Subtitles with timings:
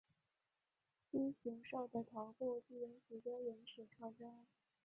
[1.11, 4.47] 蜥熊兽的头部具有许多原始特征。